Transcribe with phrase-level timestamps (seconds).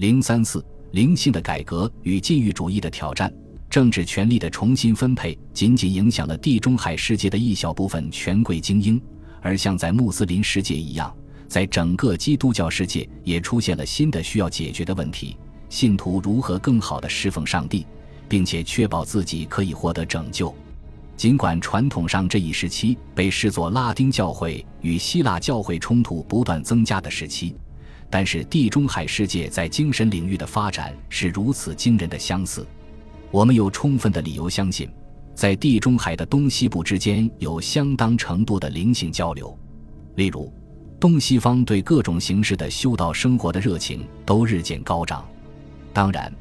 [0.00, 3.30] 零三四灵性的改革与禁欲主义的挑战，
[3.68, 8.98] 政治权力的重新分配仅仅影响了地中海世界的一小部分权贵精英，
[9.42, 11.14] 而像在穆斯林世界一样，
[11.46, 15.36] 在整个基督教世界也出现了新的需要解决的问题：
[15.68, 17.86] 信徒如何更好地侍奉上帝，
[18.26, 20.54] 并且确保自己可以获得拯救。
[21.14, 27.54] 尽管传统上这一时期被视作拉丁教会与希腊教会冲突不断增加的时期，
[28.10, 32.66] 但是地中海世界在精神领域的发展是如此惊人的相似。
[33.30, 34.90] 我们有充分的理由相信，
[35.34, 39.56] 在地中海的东西部之间有相当程度的灵性交流。
[40.16, 40.52] 例如，
[40.98, 45.24] 东西方对各种形式的修道生活的热情都日渐高涨。
[45.92, 46.32] 当然，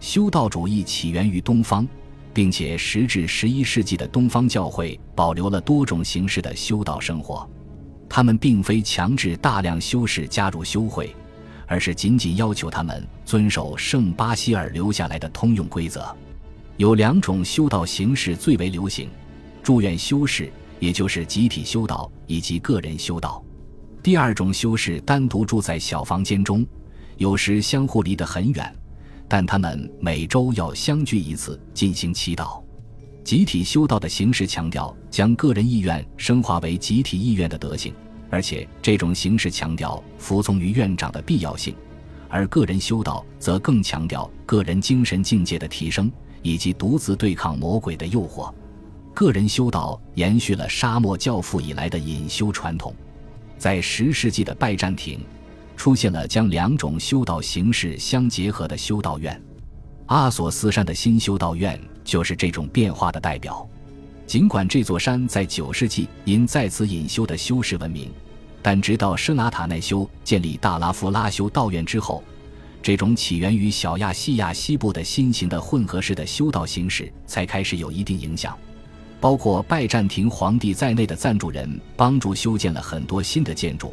[0.00, 1.86] 修道主义起源于东方。
[2.34, 7.48] 并且，十至十一世纪的东方教会保留了多种形式的修道生活。
[8.08, 11.14] 他们并非强制大量修士加入修会，
[11.66, 16.04] 而是仅仅要求他们遵守圣巴西尔留下来的通用规则。
[16.76, 19.08] 有两种修道形式最为流行：
[19.62, 23.44] 住院修士，也就是集体修道，以及个人修道。
[24.02, 26.66] 第二种修士单独住在小房间中，
[27.16, 28.74] 有时相互离得很远。
[29.28, 32.62] 但他们每周要相聚一次进行祈祷。
[33.28, 37.92] 集体修道的形式强调将个人意愿升华为集体意愿的德性，
[38.30, 41.74] 而且这种形式强调服从于院长的必要性；
[42.30, 48.50] 而个人修道则更强调个人精神境界的提升以及独自对抗魔鬼的诱惑。
[49.12, 52.96] 个人修道延续了沙漠教父以来的隐修传统，
[53.58, 55.20] 在十世纪的拜占庭。
[55.76, 59.38] 出现了将两种修道形式相结合的修道院，
[60.06, 61.78] 阿索斯山的新修道院
[62.08, 63.68] 就是这种变化的代表。
[64.26, 68.10] 尽管这座山在九世纪因在此隐修的修士闻名，
[68.62, 72.24] 但直到施拿塔奈修建立大拉夫拉修道院之后，
[72.82, 78.56] 这种起源于小亚细亚西部的新型的混合式的修道形式才开始有一定影响。
[79.20, 83.92] 包括拜占庭皇帝在内的赞助人帮助修建了很多新的建筑。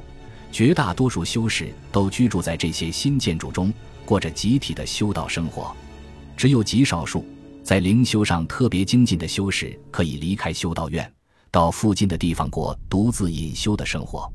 [0.53, 3.73] 绝大多数修士都居住在这些新建筑中，
[4.05, 5.75] 过着集体的修道生活。
[6.37, 7.25] 只有极少数
[7.65, 11.11] 在灵修上特别精进的修士可以离开修道院，
[11.49, 14.31] 到附近的地方过独自隐修的生活。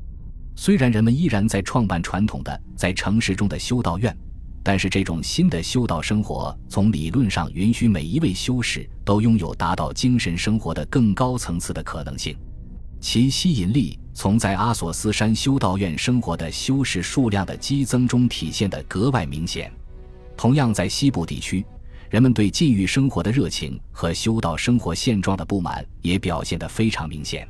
[0.53, 4.13] 虽然人们依然在创办传统的在城市中的修道院，
[4.61, 12.37] 但是这种新的修道生活从理论上允许每一位修士都拥有达到精神生活的更高层次的可能性。
[12.99, 19.71] 其吸引力从在阿索斯山修道院生活的修士数量的激增中体现得格外明显。
[20.35, 21.65] 同样，在西部地区，
[22.11, 27.47] 人们对禁欲生活的热情和修道生活现状的不满也表现得非常明显。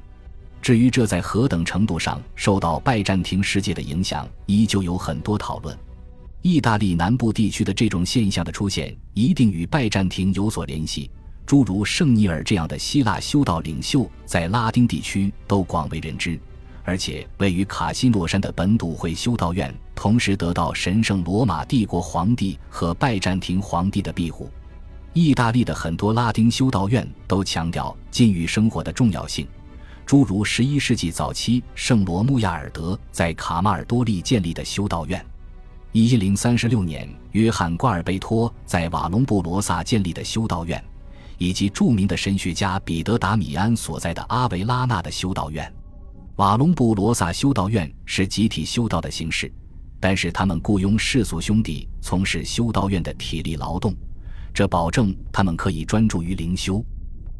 [0.61, 5.75] 至于这在何等程度上受到拜占庭世界的影响，依旧有很多讨论。
[6.43, 11.09] 意大利南部地区的这种现象的出现，一定与拜占庭有所联系。
[11.43, 16.39] 诸如圣尼尔这样的希腊修道领袖，在拉丁地区都广为人知，
[16.83, 24.49] 而且位于卡西诺山的本笃会修道院，同时得到神圣罗马帝国皇帝和拜占庭皇帝的庇护。
[25.13, 29.47] 意大利的很多拉丁修道院都强调禁欲生活的重要性，
[30.05, 35.23] 诸如11世纪早期圣罗穆亚尔德在卡马尔多利建立的修道院
[35.93, 40.83] ，1036年约翰瓜尔贝托在瓦隆布罗萨建立的修道院。
[41.37, 45.73] 以及著名的神学家彼得·达米安所在的阿维拉纳的修道院，
[46.37, 49.51] 瓦隆布罗萨修道院是集体修道的形式，
[49.99, 53.93] 但是他们雇佣世俗兄弟从事修道院的体力劳动，
[54.53, 56.83] 这保证他们可以专注于灵修。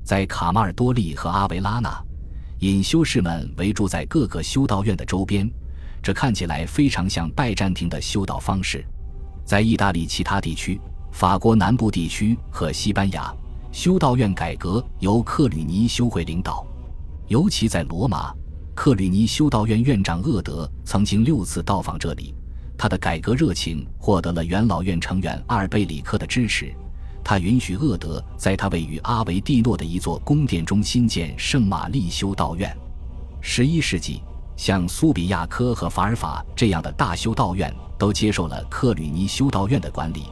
[0.04, 2.04] 在卡马尔多利和阿维拉纳，
[2.60, 5.50] 隐修士们围住在各个修道院的周边，
[6.04, 8.86] 这看起来非常像拜占庭的修道方式。
[9.46, 10.80] 在意大利其他地区、
[11.12, 13.34] 法国南部地区和西班牙。
[13.72, 16.68] 修道院改革由克吕尼修会领导，
[17.30, 18.36] 尤其在罗马，
[18.74, 22.34] 克吕尼修道院院长厄德曾经六次到访这里。
[22.78, 26.74] 他的改革热情获得了元老院成员阿尔贝里克的支持，
[27.24, 32.76] 他允许厄德在他位于阿维蒂诺的一座宫殿中新建圣玛丽修道院。
[33.40, 34.24] 十一世纪，
[34.56, 40.24] 像苏比亚科和法尔法这样的大修道院都接受了克吕尼修道院的管理，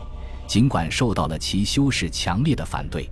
[0.47, 3.07] 尽管受到了其修士强烈的反对。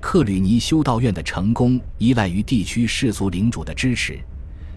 [0.00, 4.18] 克吕尼修道院的成功依赖于地区世俗领主的支持，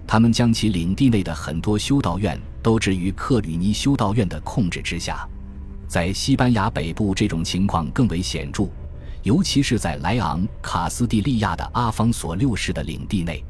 [0.06, 5.28] 他们将其领地内的很多修道院都置于克吕尼修道院的控制之下。
[5.88, 8.68] 在西班牙北部，这种情况更为显著，
[9.22, 13.44] 尤其是在莱昂卡斯蒂利亚的阿方索六世的领地内。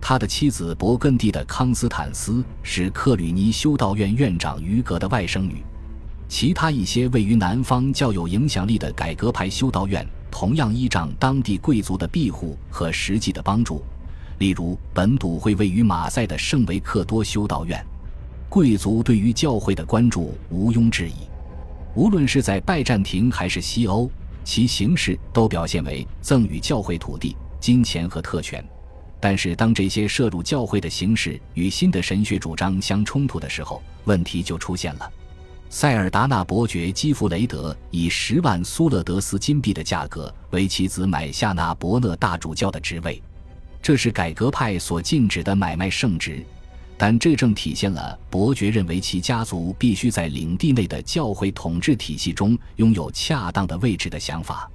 [0.00, 5.62] 他的妻子勃艮第的康斯坦斯是克吕尼修道院院长于格的外甥女。
[6.26, 13.82] 其他一些位于南方较有影响力的改革派修道院，同样依仗当地贵族的庇护和实际的帮助。
[14.40, 17.84] 例如，本笃会位于马赛的圣维克多修道院，
[18.48, 21.28] 贵族对于教会的关注毋庸置疑。
[21.94, 24.10] 无论是在拜占庭还是西欧，
[24.42, 28.64] 其形式都表现为赠予教会土地、金钱和特权。
[29.20, 35.12] 但是，当这些摄入教会的形式与新的神学主张相冲突的时候，问题就出现了。
[35.68, 43.22] 塞尔达纳伯爵基弗雷德以十万苏勒德斯金币的价格为其子买下那伯勒大主教的职位。
[43.82, 46.44] 这是改革派所禁止的买卖圣职，
[46.98, 54.70] 但这正体现了伯爵认为其家族必须在领地内的教会统治体系中拥有恰当的位置的想法。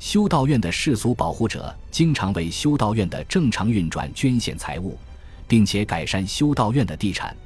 [0.00, 4.98] 修道院的世俗保护者经常为修道院的正常运转捐献财物，
[5.46, 7.36] 并且改善修道院的地产。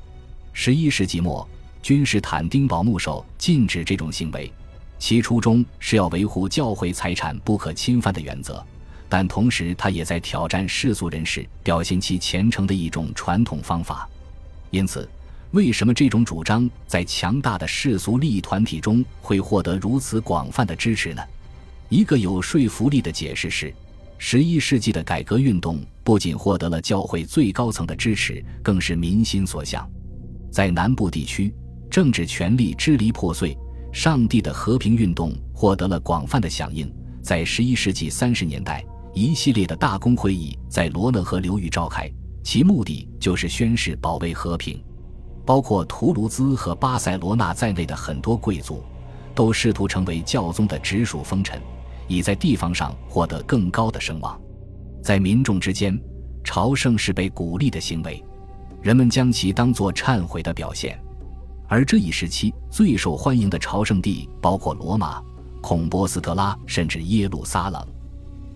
[0.53, 1.47] 十一世纪末，
[1.83, 4.51] 君士坦丁堡牧首禁止这种行为，
[4.99, 8.65] 其初衷是要维护教会财产不可侵犯的原则。
[9.09, 14.09] 但同时，他也在挑战世俗人士表现其虔诚的一种传统方法。
[14.71, 15.09] 因此，
[15.53, 21.23] 为什么这种主张在强大的世俗利益团体中会获得如此广泛的支持呢？
[21.89, 23.73] 一个有说服力的解释是，
[24.19, 29.89] 十一世纪的改革运动不仅获得了教会最高层的支持，更是民心所向。
[30.51, 31.55] 在南部地区，
[31.89, 33.56] 政治权力支离破碎，
[33.93, 36.93] 上帝的和平运动获得了广泛的响应。
[37.23, 38.85] 在十一世纪三十年代。
[39.14, 42.11] 一系列的大公会议在罗讷河流域召开，
[42.43, 44.82] 其目的就是宣誓保卫和平。
[45.46, 48.82] 包括图卢兹和巴塞罗那在内的很多贵族，
[49.32, 51.61] 都试图成为教宗的直属封臣，
[52.08, 54.40] 以在地方上获得更高的声望。
[55.00, 55.96] 在民众之间，
[56.43, 58.25] 朝圣是被鼓励的行为，
[58.82, 60.99] 人们将其当作忏悔的表现。
[61.69, 65.22] 而这一时期最受欢迎的朝圣地包括罗马、
[65.62, 67.94] 孔波斯特拉，甚至耶路撒冷。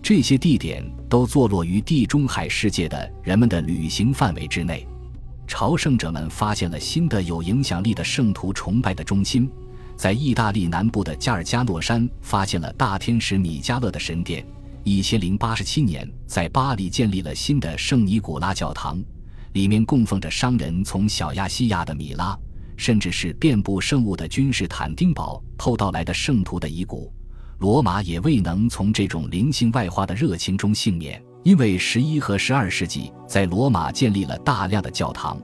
[0.03, 4.87] 这些地点都坐落于地中海世界的人们的旅行范围之内。
[5.47, 9.50] 朝圣者们发现了新的有影响力的圣徒崇拜的中心，
[9.97, 14.47] 在意大利南部的加尔加诺山发现了大天使米迦勒的神殿。
[14.85, 19.03] 一千零八十七年，在巴黎建立了新的圣尼古拉教堂，
[19.53, 22.39] 里面供奉着商人从小亚细亚的米拉，
[22.77, 27.12] 甚至是遍布圣物的君士坦丁堡偷盗来的圣徒的遗骨。
[27.58, 35.43] 罗马也未能从这种灵性外化的热情中幸免，因为十一和十二世纪在罗马建立了大量的教堂，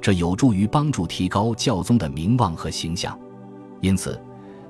[0.00, 3.18] 这有助于帮助提高教宗的名望和形象。
[3.82, 4.18] 因此，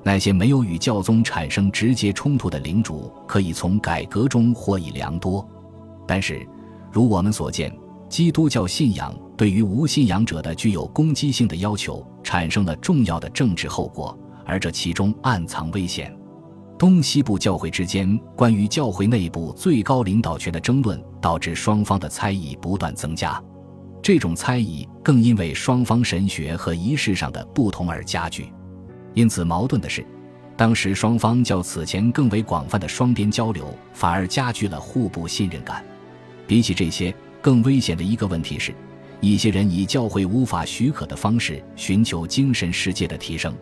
[0.03, 5.47] 那些没有与教宗产生直接冲突的领主可以从改革中获益良多。
[6.05, 6.45] 但是，
[6.91, 7.73] 如我们所见，
[8.09, 16.13] 基督教信仰对于无信仰者的具有攻击性的要求产生了重要的政治后果，而这其中暗藏危险。
[16.81, 23.39] 东西部教会之间关于教会内部最高领导权的争论，导致双方的猜疑不断增加。
[24.01, 28.51] 这种猜疑更因为双方神学和仪式上的不同而加剧。
[29.13, 30.03] 因此，矛盾的是，
[30.57, 35.85] 当时双方较此前更为广泛的双边交流，反而加剧了互不信任感。
[36.47, 37.13] 比起这些，
[37.43, 38.73] 更危险的一个问题是，
[39.19, 43.55] 一些人以教会无法许可的方式寻求精神世界的提升。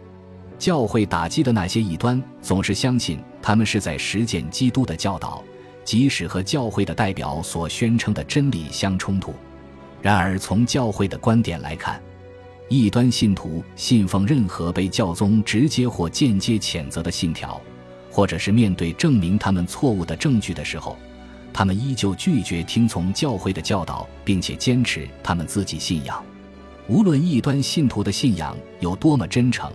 [0.60, 5.42] 教会打击的那些异端总是相信他们是在实践基督的教导，
[5.86, 9.34] 即使和教会的代表所宣称的真理相冲突。
[10.02, 12.02] 然而，从教会的观点来看，
[12.68, 17.60] 异端信徒信奉任何被教宗直接或间接谴责的信条，
[18.12, 20.98] 或者是面对证明他们错误的证据的时候，
[21.54, 26.22] 他们依旧拒绝听从教会的教导，并且坚持他们自己信仰。
[26.90, 29.72] 无论异端信徒的信仰有多么真诚。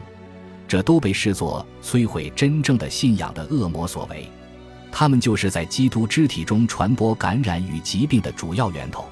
[0.75, 4.29] 这都被视作摧毁真正的信仰的恶魔所为，
[4.91, 9.05] 他们就是在基督肢体中传播感染与疾病的主要源头。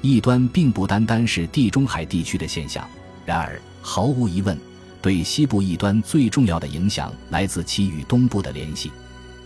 [0.00, 2.88] 异端并不单单是地中海地区的现象，
[3.26, 4.58] 然而毫无疑问，
[5.02, 8.90] 对西部异端最重要的影响来自其与东部的联系。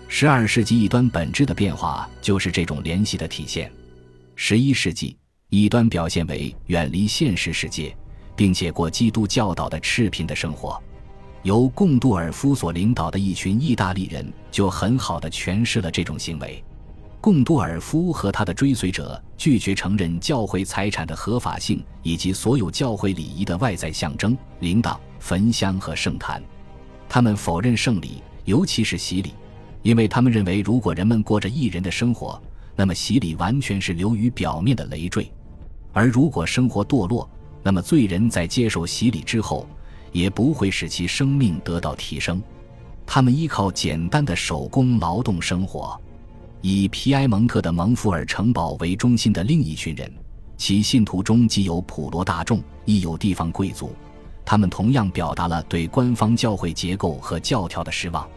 [0.07, 3.69] 十二世纪异端本质的变化就是这种联系的体现。
[4.37, 5.17] 十一世纪，
[5.49, 7.93] 异端表现为远离现实世界，
[8.37, 10.81] 并且过基督教导的赤贫的生活。
[11.43, 16.63] 由贡杜尔夫所领导的一群意大利人就很好的诠释了这种行为。
[17.21, 26.43] 贡杜尔夫和他的追随者拒绝承认教会财产的合法性以及所有教会礼仪的外在象征——铃铛、焚香和圣坛。
[27.09, 29.33] 他们否认圣礼，尤其是洗礼，
[29.83, 32.41] 因为他们认为，如果人们过着异人的生活，
[32.77, 35.25] 那么洗礼完全是流于表面的累赘；
[35.93, 37.29] 而如果生活堕落，
[37.63, 39.67] 那么罪人在接受洗礼之后。
[40.13, 42.43] 也不会使其生命得到提升。
[43.07, 45.99] 他们依靠简单的手工劳动生活。
[46.61, 50.13] 以皮埃蒙特的蒙福尔城堡为中心的另一群人，
[50.57, 53.95] 其信徒中既有普罗大众，亦有地方贵族。
[54.45, 58.29] 他们同样表达了对官方教会结构和教条的失望。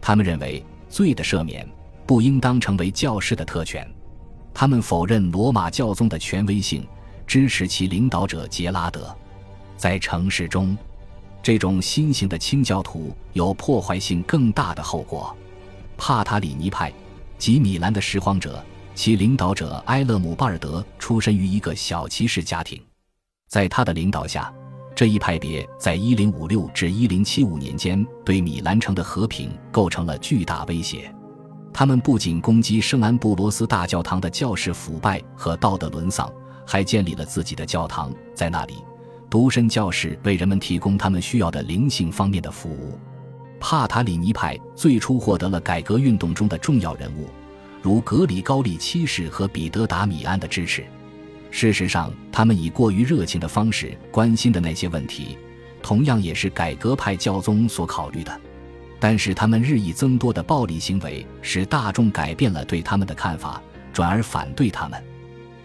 [0.00, 1.68] 他们认为罪的赦免
[2.06, 3.86] 不应当成为教士的特权。
[4.54, 6.86] 他们否认罗马教宗的权威性，
[7.26, 9.14] 支持其领导者杰拉德。
[9.76, 10.76] 在城市中，
[11.42, 15.36] 这种新型的清教徒有破坏性更大的后果。
[15.96, 16.92] 帕塔里尼派。
[17.38, 18.60] 及米兰的拾荒者，
[18.96, 22.82] 其领导者埃勒姆巴尔德出身于一个小骑士家庭，
[23.48, 24.52] 在他的领导下，
[24.92, 31.14] 这一派别在1056至1075年间对米兰城的和平构成了巨大威胁。
[31.72, 36.28] 他们不仅攻击圣安布罗斯大教堂的教士腐败和道德沦丧，
[36.66, 38.74] 还建立了自己的教堂，在那里，
[39.30, 42.98] 独身教士为人们提供他们需要的灵性方面的服务。
[43.60, 47.28] 帕塔里尼派最初获得了改革运动中的重要人物，
[47.82, 50.84] 如格里高利七世和彼得达米安的支持。
[51.50, 55.36] 事实上，他们以过于热情的方式关心的那些问题，
[55.82, 58.40] 同样也是改革派教宗所考虑的。
[59.00, 65.02] 但是，他们日益增多的暴力行为使大众改变了对他们的看法，转而反对他们。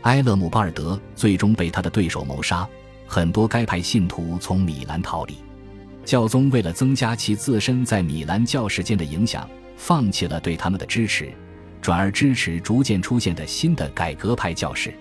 [0.03, 2.67] 埃勒姆巴尔德最终被他的对手谋杀，
[3.13, 5.36] 很多该派信徒从米兰逃离。
[6.03, 11.32] 教宗为了增加其自身在米兰教士间的影响，放弃了对他们的支持，
[11.79, 14.91] 转而支持逐渐出现的新的改革派教士。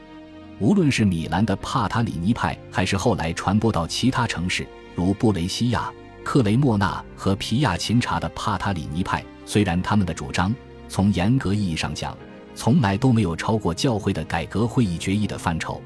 [0.59, 5.91] 无论是米兰的帕塔里尼派，还是后来传播到其他城市如布雷西亚、
[6.23, 10.55] 克雷莫纳和皮亚琴察的帕塔里尼派，虽然他们的主张
[10.87, 12.15] 从严格意义上讲
[12.55, 15.81] 从来都没有超过教会的改革会议决议的范畴，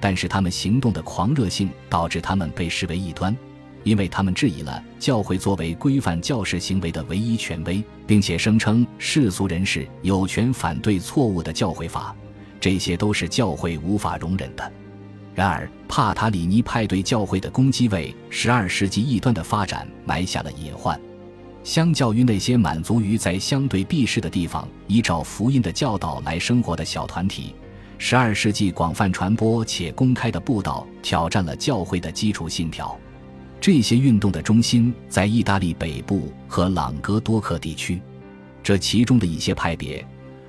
[0.00, 3.36] 但是他们行动的狂热性导致他们被视为异端。
[3.84, 12.14] 因为他们质疑了教会作为规范教士行为的唯一权威，并且声称世俗人士有权反对错误的教会法，
[12.60, 14.72] 这些都是教会无法容忍的。
[15.34, 21.00] 然而，帕塔里尼派对教会的攻击为十二世纪异端的发展埋下了隐患。
[21.62, 27.54] 相较于那些满足于在相对避世的地方依照福音的教导来生活的小团体，
[28.00, 32.96] 十二世纪广泛传播且公开的布道挑战了教会的基础信条。
[33.60, 38.00] 这些运动的中心在意大利北部和朗格多克地区，
[38.62, 40.06] 这其中的一些派别，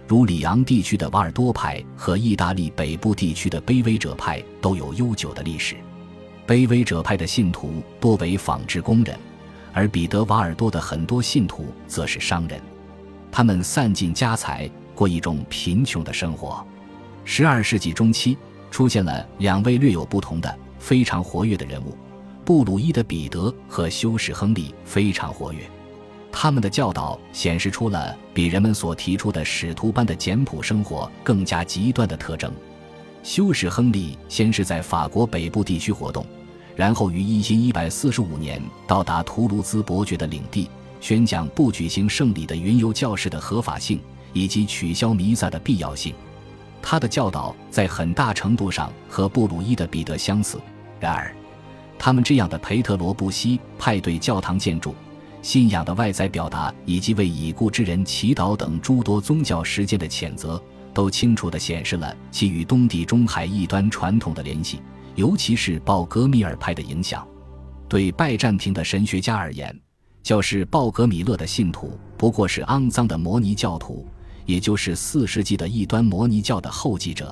[0.08, 5.76] 如里昂地区的瓦尔多派和意大利北部地区的卑微者派，都有悠久的历史。
[6.46, 9.18] 卑微者派的信徒多为纺织工人，
[9.74, 12.62] 而彼得瓦尔多的很多信徒则是商人，
[13.32, 16.64] 他们散尽家财，过一种贫穷的生活。
[17.24, 18.38] 十二世纪中期，
[18.72, 21.96] 出现了两位略有不同的、非常活跃的人物。
[22.44, 25.70] 布鲁伊的彼得和修士亨利非常活跃，
[26.32, 32.52] 他们的教导显示出了比人们所提出的使徒般的简朴生活更加极端的特征。
[33.22, 36.26] 修士亨利先是在法国北部地区活动，
[36.76, 40.68] 然后于一千一百四十五年到达图卢兹伯爵的领地，
[41.00, 44.00] 宣讲不举行圣礼的云游教士的合法性
[44.34, 46.16] 以及取消弥撒的必要性。
[46.82, 50.60] 他的教导在很大程度上和布鲁伊的彼得相似，
[51.00, 51.34] 然而。
[51.98, 54.96] 他们这样的培特罗布西派对教堂建筑、
[55.42, 60.62] 信仰的外在表达以及为已故之人祈祷等诸多宗教实践的谴责，
[60.94, 64.82] 都清楚地显示了其与东地中海异端传统的联系，
[65.16, 67.28] 尤其是鲍格米尔派的影响。
[67.90, 69.78] 对拜占庭的神学家而言，
[70.24, 74.08] 教士鲍格米勒的信徒不过是肮脏的摩尼教徒，
[74.50, 77.32] 也就是四世纪的异端摩尼教的后继者。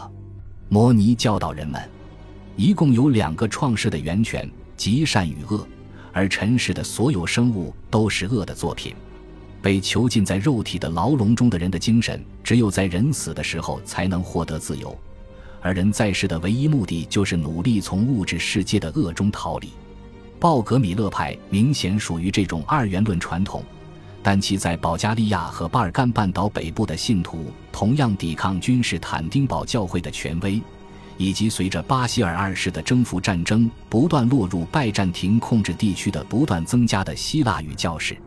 [0.69, 1.81] 摩尼教导人们。
[2.55, 5.67] 一共有两个创世的源泉，即善与恶，
[6.13, 8.93] 而尘世的所有生物都是恶的作品。
[9.63, 14.95] 被囚禁在肉体的牢笼中的人的精神，只有在人死的时候才能获得自由，
[15.59, 19.69] 而人在世的唯一目的就是努力从物质世界的恶中逃离。
[20.39, 23.63] 鲍格米勒派明显属于这种二元论传统，
[24.29, 30.61] 但其在保加利亚和巴尔干半岛北部的信徒同样抵抗君士坦丁堡教会的权威。
[31.15, 38.21] 以及随着巴西尔二世的征服战争不断落入拜占庭控制地区的不断增加的希腊语教士，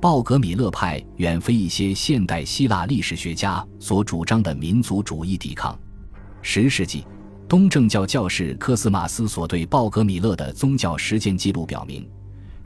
[0.00, 5.78] 鲍格米勒派远非一些现代希腊历史学家所主张的民族主义抵抗。
[6.42, 7.06] 十世纪，
[7.46, 12.04] 东正教教士科斯马斯所对鲍格米勒的宗教实践记录表明，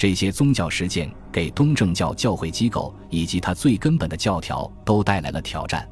[0.00, 5.87] 这些宗教实践给东正教教会机构以及它最根本的教条都带来了挑战。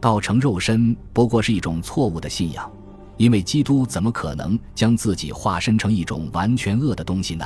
[0.00, 2.70] 道成肉身不过是一种错误的信仰。
[3.16, 7.44] 因为基督怎么可能将自己化身成一种完全恶的东西呢？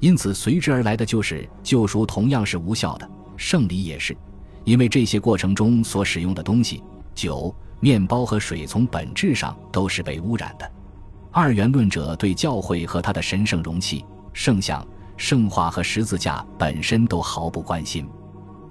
[0.00, 4.16] 因此随之而来的就是救赎，同样是无效的；圣礼也是，
[4.64, 6.82] 因为这些过程中所使用的东西——
[7.14, 10.72] 酒、面包和水，从本质上都是被污染的。
[11.30, 14.02] 二元论者对教会和他的神圣容器、
[14.32, 14.82] 圣像、
[15.16, 18.06] 圣化和十字架本身都毫不关心，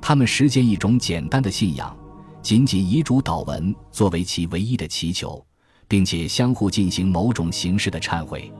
[0.01, 1.95] 他们实践一种简单的信仰，
[2.41, 5.43] 仅仅以主祷文作为其唯一的祈求，
[5.87, 8.51] 并且相互进行某种形式的忏悔。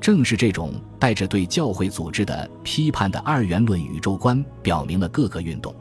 [0.00, 5.74] 正是这种带着对教会组织的批判的二元论宇宙观，表明了各个运动，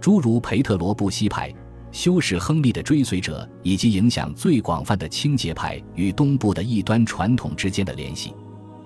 [0.00, 1.54] 诸如培特罗布西派、
[1.92, 8.34] 修士亨利的追随者以及影响最广泛的清洁派与东部的异端传统之间的联系。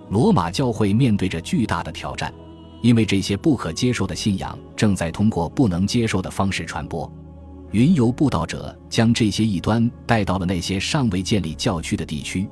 [0.08, 2.32] 罗马教会面对着巨大的挑战，
[2.82, 7.10] 因为这些不可接受的信仰正在通过不能接受的方式传播。
[7.72, 12.48] 云游布道者将这些异端带到了那些尚未建立教区的地区。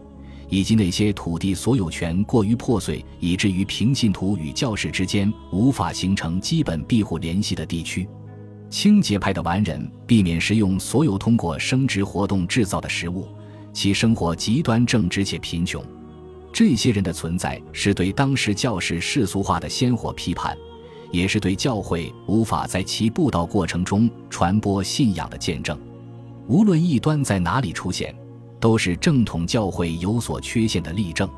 [0.50, 8.06] 以及那些土地所有权过于破碎，以至于平信徒与教士之间无法形成基本庇护联系的地区，
[8.70, 13.26] 清洁派的完人避免食用所有通过生殖活动制造的食物，
[13.72, 15.84] 其生活极端正直且贫穷。
[16.54, 20.56] 这些人的存在是对当时教士世俗化的鲜活批判，
[21.10, 25.76] 也是对教会无法在其布道过程中传播信仰的见证。
[26.46, 28.14] 无论异端在哪里出现。
[28.60, 31.28] 都是正统教会有所缺陷的例证。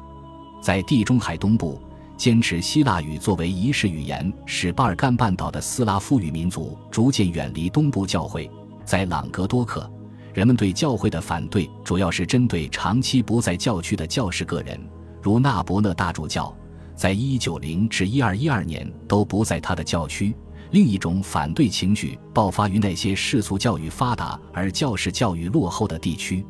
[0.60, 1.76] 在地中海东部，
[2.16, 8.48] 坚持希腊语作为仪式语言，使巴尔干半岛的斯拉夫语民族逐渐远离东部教会。
[8.84, 9.90] 在朗格多克，
[10.34, 14.78] 人们对教会的反对主要是针对长期不在教区的教士个人，
[15.26, 16.56] 如纳伯勒大主教，
[16.94, 20.32] 在190至1212年都不在他的教区。
[20.70, 26.46] 另一种反对情绪爆发于那些世俗教育发达而教士教育落后的地区。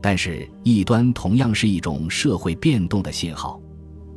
[0.00, 3.60] 但是，异端同样是一种社会变动的信号。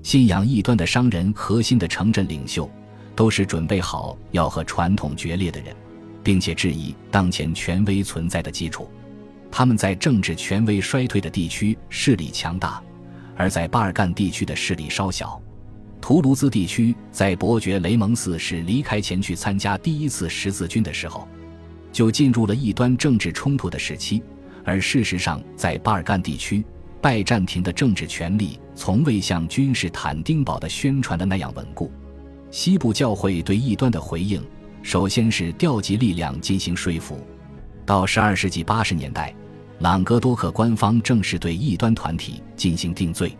[0.03, 2.69] 信仰异端的商人、核心的城镇领袖，
[3.15, 5.75] 都是准备好要和传统决裂的人，
[6.23, 8.87] 并且质疑当前权威存在的基础。
[9.51, 12.83] 他们在政治权威衰退的地区势力强大，
[13.35, 15.41] 而在巴尔干地区的势力稍小。
[16.01, 21.27] 图卢兹地区在伯爵雷蒙四世离开前去参加第一次十字军的时候，
[21.91, 24.21] 就进入了异端政治冲突的时期。
[24.63, 26.63] 而事实上，在巴尔干地区，
[27.01, 31.91] 拜占庭的政治权力从未像君士坦丁堡的宣传的那样稳固。
[32.51, 34.43] 西部教会对异端的回应，
[34.81, 37.19] 首先是调集力量进行说服。
[37.85, 39.33] 到十二世纪八十年代，
[39.79, 43.35] 朗格多克官方正式对异端团体进行定罪。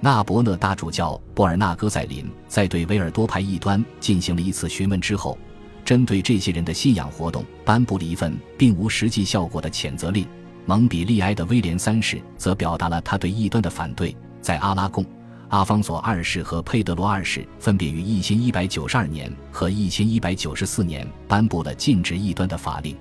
[0.00, 5.36] 纳伯勒大主教布尔纳戈塞林在对维尔多派异端进行了一次询问之后，
[5.84, 10.26] 针对这些人的信仰活动，颁布了一份并无实际效果的谴责令。
[10.66, 14.14] 蒙彼利埃的威廉三世则表达了他对异端的反对。
[14.40, 15.04] 在阿拉贡，
[15.48, 22.96] 阿方索二世和佩德罗二世分别于一千一百九十二年和一千一百九十四年颁布了禁止异端的法令。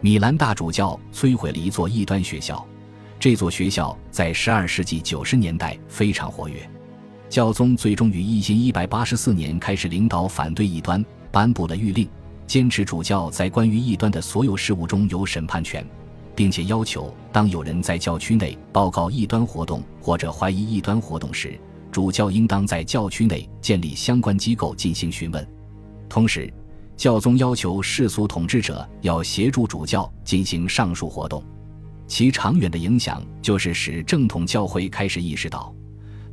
[0.00, 2.64] 米兰大主教摧毁了一座异端学校，
[3.18, 6.68] 这座学校在十二世纪九十年代非常活跃。
[7.28, 12.08] 教宗最终于一千一百八十四年开始领导反对异端，颁布了谕令，
[12.46, 15.84] 坚持主教在关于异端的所有事务中有审判权。
[16.36, 21.58] 并且要求，当有人在教区内报告异端活动或者怀疑异端活动时，
[21.90, 25.44] 主教应当在教区内建立相关机构进行询问。
[26.08, 26.48] 同时，
[26.98, 31.42] 教宗要求世俗统治者要协助主教进行上述活动。
[32.08, 35.72] 其长远的影响就是使正统教会开始意识到，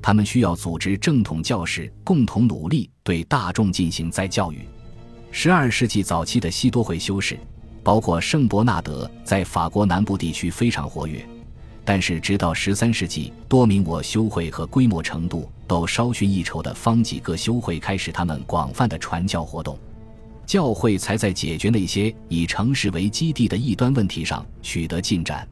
[0.01, 4.67] 他们需要组织正统教士共同努力对大众进行再教育。
[5.31, 7.39] 十二世纪早期的西多会修士。
[7.83, 11.23] 包括圣伯纳德在法国南部地区非常活跃，
[11.83, 19.77] 但是直到十三世纪，多名我修会和规模程度都稍逊一筹的方几个修会开始他们广泛的传教活动，
[20.45, 25.47] 教会才在解决那些以城市为基地的异端问题上取得进展。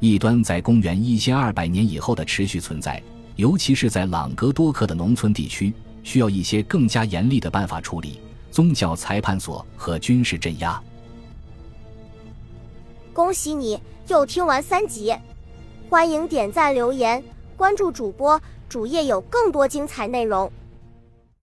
[0.00, 3.02] 异端在公元一千二百年以后的持续存在，
[3.36, 8.20] 尤其是在朗格多克的农村地区，需要一些更加严厉的办法处理：
[8.50, 10.82] 宗教裁判所和军事镇压。
[13.12, 15.14] 恭喜你又听完三集，
[15.88, 17.22] 欢迎点赞、留言、
[17.56, 20.50] 关注主播，主页有更多精彩内容。